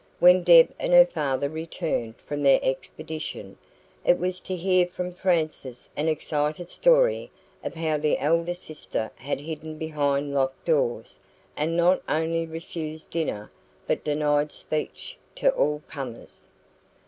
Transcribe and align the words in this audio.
When 0.19 0.41
Deb 0.41 0.73
and 0.79 0.93
her 0.93 1.05
father 1.05 1.47
returned 1.47 2.15
from 2.25 2.41
their 2.41 2.59
expedition, 2.63 3.59
it 4.03 4.17
was 4.17 4.39
to 4.39 4.55
hear 4.55 4.87
from 4.87 5.11
Frances 5.11 5.91
an 5.95 6.07
excited 6.07 6.71
story 6.71 7.29
of 7.63 7.75
how 7.75 7.99
the 7.99 8.17
elder 8.17 8.55
sister 8.55 9.11
had 9.17 9.41
hidden 9.41 9.77
behind 9.77 10.33
locked 10.33 10.65
doors, 10.65 11.19
and 11.55 11.77
not 11.77 12.01
only 12.09 12.47
refused 12.47 13.11
dinner 13.11 13.51
but 13.85 14.03
denied 14.03 14.51
speech 14.51 15.19
to 15.35 15.51
all 15.51 15.83
comers. 15.87 16.47